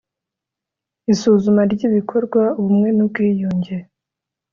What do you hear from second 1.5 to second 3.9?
ry ibikorwa by ubumwe n ubwiyunge